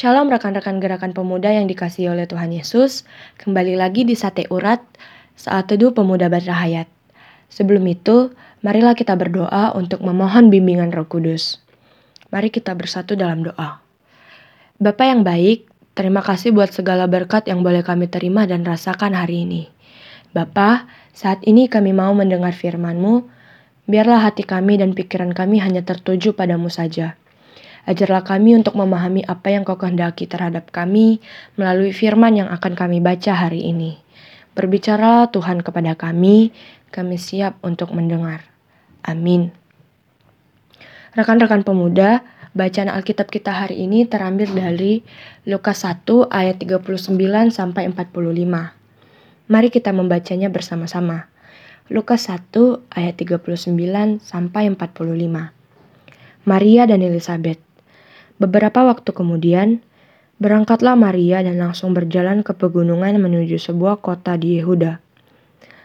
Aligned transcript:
Shalom 0.00 0.32
rekan-rekan 0.32 0.80
gerakan 0.80 1.12
pemuda 1.12 1.52
yang 1.52 1.68
dikasihi 1.68 2.08
oleh 2.08 2.24
Tuhan 2.24 2.56
Yesus. 2.56 3.04
Kembali 3.36 3.76
lagi 3.76 4.08
di 4.08 4.16
Sate 4.16 4.48
Urat 4.48 4.80
saat 5.36 5.68
teduh 5.68 5.92
pemuda 5.92 6.32
berrahayat. 6.32 6.88
Sebelum 7.52 7.84
itu, 7.84 8.32
marilah 8.64 8.96
kita 8.96 9.12
berdoa 9.12 9.76
untuk 9.76 10.00
memohon 10.00 10.48
bimbingan 10.48 10.88
Roh 10.88 11.04
Kudus. 11.04 11.60
Mari 12.32 12.48
kita 12.48 12.72
bersatu 12.72 13.12
dalam 13.12 13.44
doa. 13.44 13.84
Bapa 14.80 15.04
yang 15.04 15.20
baik, 15.20 15.68
terima 15.92 16.24
kasih 16.24 16.56
buat 16.56 16.72
segala 16.72 17.04
berkat 17.04 17.44
yang 17.52 17.60
boleh 17.60 17.84
kami 17.84 18.08
terima 18.08 18.48
dan 18.48 18.64
rasakan 18.64 19.12
hari 19.12 19.44
ini. 19.44 19.68
Bapa, 20.32 20.88
saat 21.12 21.44
ini 21.44 21.68
kami 21.68 21.92
mau 21.92 22.16
mendengar 22.16 22.56
firman-Mu, 22.56 23.28
biarlah 23.84 24.24
hati 24.24 24.48
kami 24.48 24.80
dan 24.80 24.96
pikiran 24.96 25.36
kami 25.36 25.60
hanya 25.60 25.84
tertuju 25.84 26.32
padamu 26.32 26.72
saja. 26.72 27.19
Ajarlah 27.90 28.22
kami 28.22 28.54
untuk 28.54 28.78
memahami 28.78 29.26
apa 29.26 29.50
yang 29.50 29.66
kau 29.66 29.74
kehendaki 29.74 30.30
terhadap 30.30 30.70
kami 30.70 31.18
melalui 31.58 31.90
firman 31.90 32.38
yang 32.38 32.46
akan 32.46 32.78
kami 32.78 33.02
baca 33.02 33.34
hari 33.34 33.66
ini. 33.66 33.98
Berbicaralah 34.54 35.34
Tuhan 35.34 35.58
kepada 35.66 35.98
kami, 35.98 36.54
kami 36.94 37.18
siap 37.18 37.58
untuk 37.66 37.90
mendengar. 37.90 38.46
Amin. 39.02 39.50
Rekan-rekan 41.18 41.66
pemuda, 41.66 42.22
bacaan 42.54 42.94
Alkitab 42.94 43.26
kita 43.26 43.50
hari 43.50 43.82
ini 43.82 44.06
terambil 44.06 44.54
dari 44.54 45.02
Lukas 45.42 45.82
1 45.82 46.06
ayat 46.30 46.62
39 46.62 47.18
sampai 47.50 47.90
45. 47.90 48.70
Mari 49.50 49.68
kita 49.74 49.90
membacanya 49.90 50.46
bersama-sama. 50.46 51.26
Lukas 51.90 52.30
1 52.30 52.54
ayat 52.94 53.18
39 53.18 53.74
sampai 54.22 54.70
45. 54.78 55.58
Maria 56.46 56.86
dan 56.86 57.02
Elizabeth 57.02 57.69
Beberapa 58.40 58.88
waktu 58.88 59.12
kemudian, 59.12 59.84
berangkatlah 60.40 60.96
Maria 60.96 61.44
dan 61.44 61.60
langsung 61.60 61.92
berjalan 61.92 62.40
ke 62.40 62.56
pegunungan 62.56 63.20
menuju 63.20 63.60
sebuah 63.60 64.00
kota 64.00 64.40
di 64.40 64.56
Yehuda. 64.56 64.96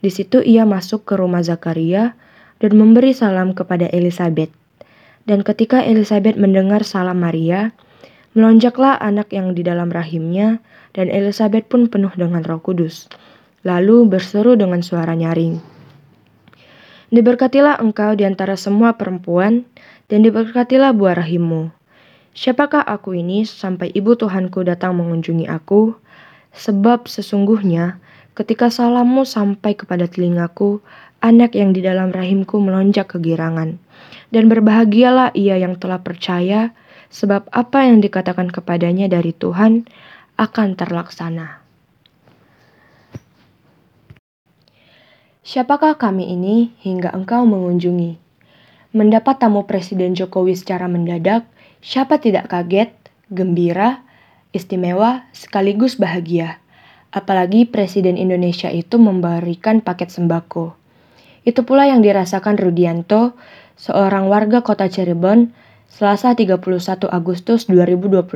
Di 0.00 0.08
situ 0.08 0.40
ia 0.40 0.64
masuk 0.64 1.04
ke 1.04 1.20
rumah 1.20 1.44
Zakaria 1.44 2.16
dan 2.56 2.72
memberi 2.72 3.12
salam 3.12 3.52
kepada 3.52 3.92
Elizabeth. 3.92 4.48
Dan 5.28 5.44
ketika 5.44 5.84
Elizabeth 5.84 6.40
mendengar 6.40 6.88
salam 6.88 7.20
Maria, 7.20 7.76
melonjaklah 8.32 8.96
anak 8.96 9.28
yang 9.36 9.52
di 9.52 9.60
dalam 9.60 9.92
rahimnya, 9.92 10.64
dan 10.96 11.12
Elizabeth 11.12 11.68
pun 11.68 11.92
penuh 11.92 12.10
dengan 12.16 12.40
Roh 12.48 12.64
Kudus. 12.64 13.12
Lalu 13.60 14.08
berseru 14.08 14.56
dengan 14.56 14.80
suara 14.80 15.12
nyaring, 15.12 15.60
"Diberkatilah 17.12 17.76
engkau 17.76 18.16
di 18.16 18.24
antara 18.24 18.56
semua 18.56 18.96
perempuan, 18.96 19.68
dan 20.08 20.24
diberkatilah 20.24 20.96
buah 20.96 21.20
rahimmu." 21.20 21.77
Siapakah 22.38 22.86
aku 22.86 23.18
ini 23.18 23.42
sampai 23.42 23.90
ibu 23.90 24.14
Tuhanku 24.14 24.62
datang 24.62 24.94
mengunjungi 24.94 25.50
aku? 25.50 25.98
Sebab 26.54 27.10
sesungguhnya 27.10 27.98
ketika 28.38 28.70
salammu 28.70 29.26
sampai 29.26 29.74
kepada 29.74 30.06
telingaku, 30.06 30.78
anak 31.18 31.58
yang 31.58 31.74
di 31.74 31.82
dalam 31.82 32.14
rahimku 32.14 32.62
melonjak 32.62 33.10
kegirangan. 33.10 33.82
Dan 34.30 34.46
berbahagialah 34.46 35.34
ia 35.34 35.58
yang 35.58 35.82
telah 35.82 35.98
percaya, 35.98 36.70
sebab 37.10 37.50
apa 37.50 37.90
yang 37.90 37.98
dikatakan 37.98 38.54
kepadanya 38.54 39.10
dari 39.10 39.34
Tuhan 39.34 39.90
akan 40.38 40.68
terlaksana. 40.78 41.58
Siapakah 45.42 45.98
kami 45.98 46.30
ini 46.38 46.70
hingga 46.86 47.10
engkau 47.10 47.42
mengunjungi? 47.42 48.27
Mendapat 48.96 49.36
tamu 49.36 49.68
Presiden 49.68 50.16
Jokowi 50.16 50.56
secara 50.56 50.88
mendadak, 50.88 51.44
Siapa 51.78 52.18
tidak 52.18 52.50
kaget, 52.50 52.90
gembira, 53.30 54.02
istimewa, 54.50 55.30
sekaligus 55.30 55.94
bahagia. 55.94 56.58
Apalagi 57.14 57.70
Presiden 57.70 58.18
Indonesia 58.18 58.66
itu 58.68 58.98
memberikan 58.98 59.78
paket 59.78 60.10
sembako. 60.10 60.74
Itu 61.46 61.62
pula 61.62 61.86
yang 61.86 62.02
dirasakan 62.02 62.58
Rudianto, 62.58 63.38
seorang 63.78 64.26
warga 64.26 64.66
kota 64.66 64.90
Cirebon, 64.90 65.54
Selasa 65.88 66.34
31 66.34 66.58
Agustus 67.08 67.70
2021. 67.70 68.28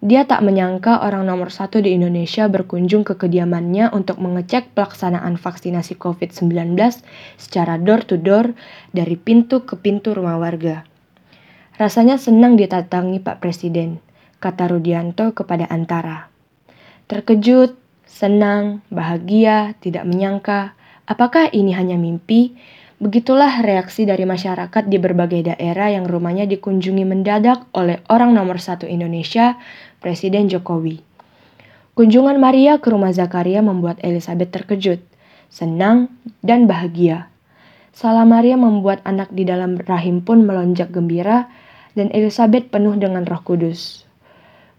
Dia 0.00 0.24
tak 0.24 0.40
menyangka 0.40 1.04
orang 1.04 1.28
nomor 1.28 1.52
satu 1.52 1.84
di 1.84 1.92
Indonesia 1.92 2.48
berkunjung 2.48 3.04
ke 3.04 3.20
kediamannya 3.20 3.92
untuk 3.92 4.16
mengecek 4.16 4.72
pelaksanaan 4.72 5.36
vaksinasi 5.36 6.00
COVID-19 6.00 6.72
secara 7.36 7.76
door-to-door 7.76 8.56
dari 8.96 9.20
pintu 9.20 9.60
ke 9.68 9.76
pintu 9.76 10.16
rumah 10.16 10.40
warga. 10.40 10.88
Rasanya 11.76 12.16
senang 12.16 12.56
ditatangi 12.56 13.20
Pak 13.20 13.44
Presiden, 13.44 14.00
kata 14.40 14.72
Rudianto 14.72 15.36
kepada 15.36 15.68
Antara. 15.68 16.32
Terkejut, 17.04 17.76
senang, 18.08 18.80
bahagia, 18.88 19.76
tidak 19.84 20.08
menyangka, 20.08 20.72
apakah 21.04 21.52
ini 21.52 21.76
hanya 21.76 22.00
mimpi? 22.00 22.56
Begitulah 23.00 23.64
reaksi 23.64 24.04
dari 24.04 24.28
masyarakat 24.28 24.84
di 24.84 25.00
berbagai 25.00 25.48
daerah 25.48 25.88
yang 25.88 26.04
rumahnya 26.04 26.44
dikunjungi 26.44 27.08
mendadak 27.08 27.64
oleh 27.72 28.04
orang 28.12 28.36
nomor 28.36 28.60
satu 28.60 28.84
Indonesia, 28.84 29.56
Presiden 30.04 30.52
Jokowi. 30.52 31.00
Kunjungan 31.96 32.36
Maria 32.36 32.76
ke 32.76 32.92
rumah 32.92 33.08
Zakaria 33.08 33.64
membuat 33.64 34.04
Elizabeth 34.04 34.52
terkejut, 34.52 35.00
senang, 35.48 36.12
dan 36.44 36.68
bahagia. 36.68 37.32
Salam 37.96 38.36
Maria 38.36 38.60
membuat 38.60 39.00
anak 39.08 39.32
di 39.32 39.48
dalam 39.48 39.80
rahim 39.80 40.20
pun 40.20 40.44
melonjak 40.44 40.92
gembira 40.92 41.48
dan 41.96 42.12
Elizabeth 42.12 42.68
penuh 42.68 43.00
dengan 43.00 43.24
roh 43.24 43.40
kudus. 43.40 44.04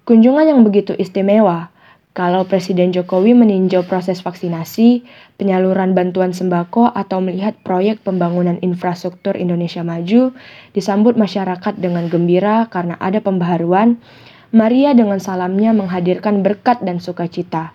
Kunjungan 0.06 0.46
yang 0.46 0.62
begitu 0.62 0.94
istimewa, 0.94 1.74
kalau 2.12 2.44
Presiden 2.44 2.92
Jokowi 2.92 3.32
meninjau 3.32 3.88
proses 3.88 4.20
vaksinasi, 4.20 5.08
penyaluran 5.40 5.96
bantuan 5.96 6.36
sembako, 6.36 6.92
atau 6.92 7.24
melihat 7.24 7.56
proyek 7.64 8.04
pembangunan 8.04 8.60
infrastruktur 8.60 9.40
Indonesia 9.40 9.80
maju, 9.80 10.36
disambut 10.76 11.16
masyarakat 11.16 11.80
dengan 11.80 12.12
gembira 12.12 12.68
karena 12.68 13.00
ada 13.00 13.24
pembaharuan, 13.24 13.96
Maria 14.52 14.92
dengan 14.92 15.24
salamnya 15.24 15.72
menghadirkan 15.72 16.44
berkat 16.44 16.84
dan 16.84 17.00
sukacita. 17.00 17.72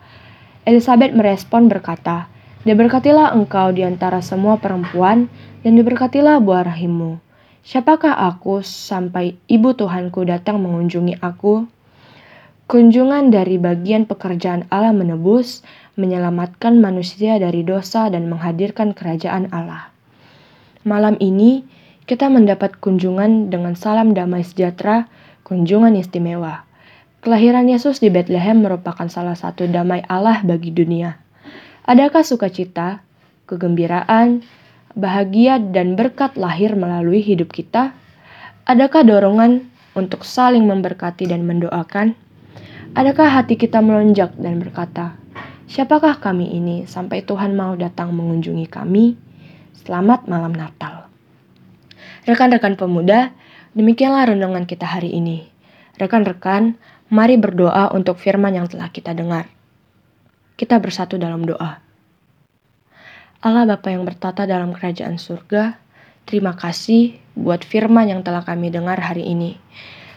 Elizabeth 0.69 1.17
merespon 1.17 1.73
berkata, 1.73 2.29
Diberkatilah 2.69 3.33
engkau 3.33 3.73
di 3.73 3.89
antara 3.89 4.21
semua 4.21 4.61
perempuan, 4.61 5.33
dan 5.65 5.81
diberkatilah 5.81 6.45
buah 6.45 6.69
rahimmu. 6.69 7.17
Siapakah 7.65 8.13
aku 8.13 8.61
sampai 8.61 9.41
ibu 9.49 9.73
Tuhanku 9.73 10.29
datang 10.29 10.61
mengunjungi 10.61 11.25
aku? 11.25 11.65
Kunjungan 12.67 13.31
dari 13.31 13.63
bagian 13.63 14.11
pekerjaan 14.11 14.67
Allah 14.75 14.91
menebus, 14.91 15.63
menyelamatkan 15.95 16.83
manusia 16.83 17.39
dari 17.39 17.63
dosa 17.63 18.11
dan 18.11 18.27
menghadirkan 18.27 18.91
kerajaan 18.91 19.55
Allah. 19.55 19.95
Malam 20.83 21.15
ini, 21.23 21.63
kita 22.11 22.27
mendapat 22.27 22.75
kunjungan 22.83 23.55
dengan 23.55 23.79
salam 23.79 24.19
damai 24.19 24.43
sejahtera, 24.43 25.07
kunjungan 25.47 25.95
istimewa. 25.95 26.67
Kelahiran 27.23 27.71
Yesus 27.71 28.03
di 28.03 28.11
Bethlehem 28.11 28.67
merupakan 28.67 29.07
salah 29.07 29.39
satu 29.39 29.71
damai 29.71 30.03
Allah 30.11 30.43
bagi 30.43 30.75
dunia. 30.75 31.23
Adakah 31.87 32.27
sukacita, 32.27 32.99
kegembiraan, 33.47 34.43
bahagia, 34.99 35.63
dan 35.63 35.95
berkat 35.95 36.35
lahir 36.35 36.75
melalui 36.75 37.23
hidup 37.23 37.55
kita? 37.55 37.95
Adakah 38.67 39.07
dorongan 39.07 39.71
untuk 39.95 40.27
saling 40.27 40.67
memberkati 40.67 41.31
dan 41.31 41.47
mendoakan? 41.47 42.26
Adakah 42.97 43.29
hati 43.29 43.61
kita 43.61 43.85
melonjak 43.85 44.33
dan 44.41 44.57
berkata, 44.57 45.21
"Siapakah 45.69 46.17
kami 46.17 46.57
ini 46.57 46.89
sampai 46.89 47.21
Tuhan 47.21 47.53
mau 47.53 47.77
datang 47.77 48.09
mengunjungi 48.17 48.65
kami?" 48.73 49.21
Selamat 49.85 50.25
malam 50.25 50.57
Natal. 50.57 51.05
Rekan-rekan 52.25 52.81
pemuda, 52.81 53.37
demikianlah 53.77 54.33
renungan 54.33 54.65
kita 54.65 54.89
hari 54.89 55.13
ini. 55.13 55.45
Rekan-rekan, 56.01 56.81
mari 57.13 57.37
berdoa 57.37 57.93
untuk 57.93 58.17
firman 58.17 58.57
yang 58.57 58.65
telah 58.65 58.89
kita 58.89 59.13
dengar. 59.13 59.45
Kita 60.57 60.81
bersatu 60.81 61.21
dalam 61.21 61.45
doa. 61.45 61.85
Allah 63.45 63.65
Bapa 63.69 63.93
yang 63.93 64.09
bertata 64.09 64.49
dalam 64.49 64.73
kerajaan 64.73 65.21
surga, 65.21 65.77
terima 66.25 66.57
kasih 66.57 67.21
buat 67.37 67.61
firman 67.61 68.09
yang 68.09 68.25
telah 68.25 68.41
kami 68.41 68.73
dengar 68.73 68.97
hari 68.97 69.29
ini. 69.29 69.61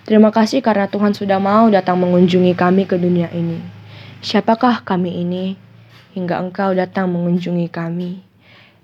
Terima 0.09 0.33
kasih 0.33 0.65
karena 0.65 0.89
Tuhan 0.89 1.13
sudah 1.13 1.37
mau 1.37 1.69
datang 1.69 2.01
mengunjungi 2.01 2.57
kami 2.57 2.89
ke 2.89 2.97
dunia 2.97 3.29
ini. 3.29 3.61
Siapakah 4.25 4.81
kami 4.81 5.21
ini 5.21 5.53
hingga 6.17 6.41
Engkau 6.41 6.73
datang 6.73 7.13
mengunjungi 7.13 7.69
kami? 7.69 8.25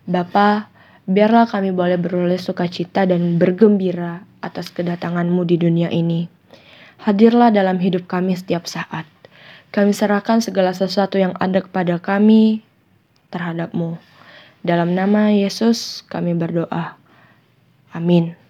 Bapa, 0.05 0.69
biarlah 1.09 1.49
kami 1.49 1.73
boleh 1.73 1.97
beroleh 1.97 2.37
sukacita 2.37 3.09
dan 3.09 3.41
bergembira 3.41 4.21
atas 4.37 4.69
kedatanganmu 4.69 5.41
di 5.49 5.57
dunia 5.57 5.89
ini. 5.89 6.29
Hadirlah 7.01 7.49
dalam 7.49 7.81
hidup 7.81 8.05
kami 8.05 8.37
setiap 8.37 8.69
saat. 8.69 9.09
Kami 9.73 9.97
serahkan 9.97 10.45
segala 10.45 10.77
sesuatu 10.77 11.17
yang 11.17 11.33
ada 11.41 11.65
kepada 11.65 11.97
kami 11.97 12.61
terhadapmu. 13.33 13.97
Dalam 14.61 14.93
nama 14.93 15.33
Yesus 15.33 16.05
kami 16.05 16.37
berdoa. 16.37 17.01
Amin. 17.97 18.44